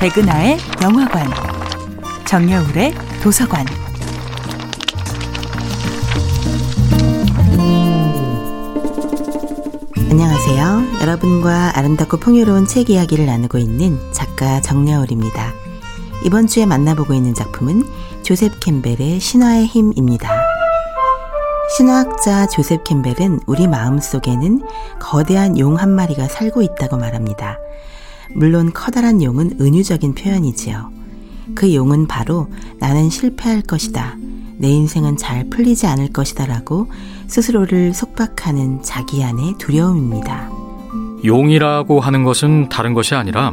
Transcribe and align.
백은하의 0.00 0.58
영화관, 0.80 1.26
정여울의 2.24 2.94
도서관. 3.20 3.66
안녕하세요. 10.10 11.00
여러분과 11.02 11.72
아름답고 11.76 12.18
풍요로운 12.18 12.66
책 12.66 12.90
이야기를 12.90 13.26
나누고 13.26 13.58
있는 13.58 13.98
작가 14.12 14.60
정여울입니다. 14.60 15.52
이번 16.24 16.46
주에 16.46 16.64
만나보고 16.64 17.14
있는 17.14 17.34
작품은 17.34 17.82
조셉 18.22 18.60
캠벨의 18.60 19.18
신화의 19.18 19.66
힘입니다. 19.66 20.30
신화학자 21.76 22.46
조셉 22.46 22.84
캠벨은 22.84 23.40
우리 23.46 23.66
마음 23.66 23.98
속에는 23.98 24.62
거대한 25.00 25.58
용 25.58 25.76
한 25.76 25.90
마리가 25.90 26.28
살고 26.28 26.62
있다고 26.62 26.96
말합니다. 26.96 27.58
물론 28.34 28.72
커다란 28.72 29.22
용은 29.22 29.58
은유적인 29.60 30.14
표현이지요. 30.14 30.90
그 31.54 31.74
용은 31.74 32.06
바로 32.06 32.48
나는 32.78 33.10
실패할 33.10 33.62
것이다. 33.62 34.16
내 34.58 34.68
인생은 34.68 35.16
잘 35.16 35.48
풀리지 35.48 35.86
않을 35.86 36.12
것이다 36.12 36.46
라고 36.46 36.90
스스로를 37.28 37.94
속박하는 37.94 38.82
자기 38.82 39.22
안의 39.22 39.54
두려움입니다. 39.58 40.50
용이라고 41.24 42.00
하는 42.00 42.24
것은 42.24 42.68
다른 42.68 42.94
것이 42.94 43.14
아니라 43.14 43.52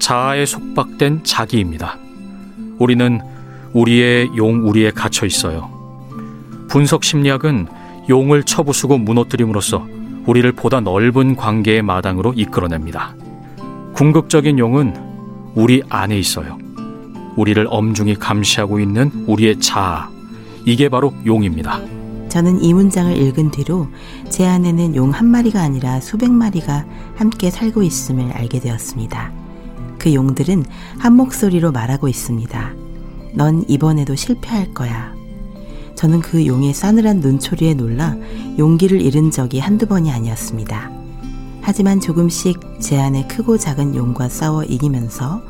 자아에 0.00 0.44
속박된 0.44 1.24
자기입니다. 1.24 1.98
우리는 2.78 3.20
우리의 3.72 4.30
용 4.36 4.68
우리에 4.68 4.90
갇혀 4.90 5.26
있어요. 5.26 5.70
분석 6.68 7.04
심리학은 7.04 7.66
용을 8.08 8.42
쳐부수고 8.42 8.98
무너뜨림으로써 8.98 9.86
우리를 10.26 10.50
보다 10.52 10.80
넓은 10.80 11.36
관계의 11.36 11.82
마당으로 11.82 12.32
이끌어냅니다. 12.34 13.14
궁극적인 13.94 14.58
용은 14.58 14.92
우리 15.54 15.82
안에 15.88 16.18
있어요. 16.18 16.58
우리를 17.36 17.64
엄중히 17.70 18.14
감시하고 18.16 18.80
있는 18.80 19.10
우리의 19.26 19.60
자아. 19.60 20.10
이게 20.64 20.88
바로 20.88 21.12
용입니다. 21.24 21.80
저는 22.28 22.60
이 22.62 22.74
문장을 22.74 23.16
읽은 23.16 23.52
뒤로 23.52 23.86
제 24.28 24.46
안에는 24.46 24.96
용 24.96 25.12
한 25.12 25.26
마리가 25.26 25.60
아니라 25.62 26.00
수백 26.00 26.32
마리가 26.32 26.84
함께 27.14 27.50
살고 27.50 27.82
있음을 27.84 28.32
알게 28.32 28.58
되었습니다. 28.58 29.32
그 29.98 30.12
용들은 30.12 30.64
한 30.98 31.14
목소리로 31.14 31.70
말하고 31.70 32.08
있습니다. 32.08 32.72
넌 33.34 33.64
이번에도 33.68 34.16
실패할 34.16 34.74
거야. 34.74 35.14
저는 35.94 36.20
그 36.20 36.44
용의 36.46 36.74
싸늘한 36.74 37.20
눈초리에 37.20 37.74
놀라 37.74 38.16
용기를 38.58 39.00
잃은 39.00 39.30
적이 39.30 39.60
한두 39.60 39.86
번이 39.86 40.10
아니었습니다. 40.10 40.90
하지만 41.66 41.98
조금씩 41.98 42.60
제 42.78 43.00
안에 43.00 43.26
크고 43.26 43.56
작은 43.56 43.96
용과 43.96 44.28
싸워 44.28 44.64
이기면서 44.64 45.42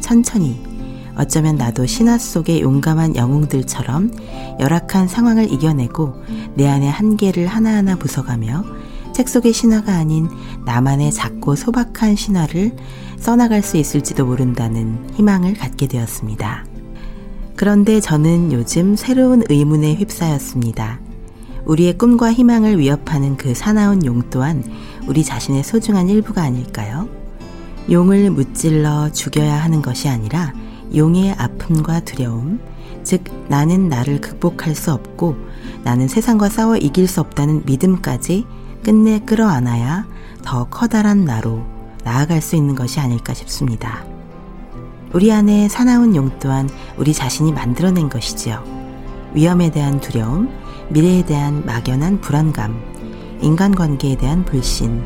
천천히 0.00 0.60
어쩌면 1.16 1.54
나도 1.54 1.86
신화 1.86 2.18
속의 2.18 2.62
용감한 2.62 3.14
영웅들처럼 3.14 4.10
열악한 4.58 5.06
상황을 5.06 5.52
이겨내고 5.52 6.14
내 6.54 6.66
안의 6.66 6.90
한계를 6.90 7.46
하나하나 7.46 7.94
부숴가며 7.94 8.64
책 9.14 9.28
속의 9.28 9.52
신화가 9.52 9.94
아닌 9.94 10.28
나만의 10.64 11.12
작고 11.12 11.54
소박한 11.54 12.16
신화를 12.16 12.74
써나갈 13.18 13.62
수 13.62 13.76
있을지도 13.76 14.26
모른다는 14.26 15.08
희망을 15.14 15.54
갖게 15.54 15.86
되었습니다. 15.86 16.66
그런데 17.54 18.00
저는 18.00 18.52
요즘 18.52 18.96
새로운 18.96 19.44
의문에 19.48 19.94
휩싸였습니다. 19.94 20.98
우리의 21.66 21.98
꿈과 21.98 22.32
희망을 22.32 22.78
위협하는 22.78 23.36
그 23.36 23.54
사나운 23.54 24.04
용 24.04 24.22
또한 24.30 24.64
우리 25.10 25.24
자신의 25.24 25.64
소중한 25.64 26.08
일부가 26.08 26.42
아닐까요? 26.44 27.08
용을 27.90 28.30
무찔러 28.30 29.10
죽여야 29.10 29.56
하는 29.56 29.82
것이 29.82 30.08
아니라 30.08 30.52
용의 30.94 31.32
아픔과 31.32 31.98
두려움, 32.04 32.60
즉 33.02 33.24
나는 33.48 33.88
나를 33.88 34.20
극복할 34.20 34.76
수 34.76 34.92
없고 34.92 35.34
나는 35.82 36.06
세상과 36.06 36.48
싸워 36.48 36.76
이길 36.76 37.08
수 37.08 37.20
없다는 37.20 37.64
믿음까지 37.66 38.46
끝내 38.84 39.18
끌어안아야 39.18 40.06
더 40.44 40.68
커다란 40.68 41.24
나로 41.24 41.64
나아갈 42.04 42.40
수 42.40 42.54
있는 42.54 42.76
것이 42.76 43.00
아닐까 43.00 43.34
싶습니다. 43.34 44.04
우리 45.12 45.32
안에 45.32 45.68
사나운 45.68 46.14
용 46.14 46.30
또한 46.38 46.70
우리 46.96 47.12
자신이 47.12 47.50
만들어낸 47.50 48.08
것이지요. 48.08 48.62
위험에 49.34 49.72
대한 49.72 49.98
두려움, 49.98 50.50
미래에 50.90 51.24
대한 51.24 51.66
막연한 51.66 52.20
불안감, 52.20 52.89
인간관계에 53.42 54.16
대한 54.16 54.44
불신, 54.44 55.02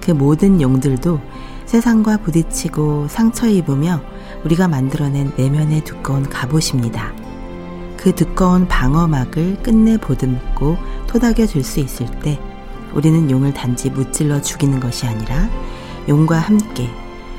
그 0.00 0.10
모든 0.10 0.60
용들도 0.60 1.20
세상과 1.66 2.18
부딪히고 2.18 3.08
상처 3.08 3.46
입으며 3.46 4.00
우리가 4.44 4.68
만들어낸 4.68 5.32
내면의 5.36 5.84
두꺼운 5.84 6.22
갑옷입니다. 6.22 7.12
그 7.96 8.14
두꺼운 8.14 8.66
방어막을 8.68 9.62
끝내 9.62 9.98
보듬고 9.98 10.76
토닥여 11.08 11.46
줄 11.46 11.62
수 11.62 11.80
있을 11.80 12.06
때 12.20 12.38
우리는 12.94 13.30
용을 13.30 13.52
단지 13.52 13.90
무찔러 13.90 14.40
죽이는 14.40 14.80
것이 14.80 15.06
아니라 15.06 15.48
용과 16.08 16.38
함께 16.38 16.88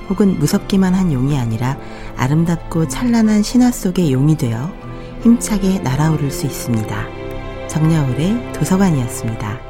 혹은 0.10 0.38
무섭기만 0.38 0.94
한 0.94 1.12
용이 1.12 1.38
아니라 1.38 1.78
아름답고 2.18 2.88
찬란한 2.88 3.42
신화 3.42 3.72
속의 3.72 4.12
용이 4.12 4.38
되어 4.38 4.72
힘차게 5.24 5.80
날아오를 5.80 6.30
수 6.30 6.46
있습니다. 6.46 7.08
정여울의 7.68 8.54
도서관이었습니다. 8.54 9.69